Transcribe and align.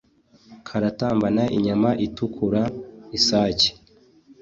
Karatambana 0.67 1.43
inyama 1.57 1.89
itukura.-Isake. 2.05 3.69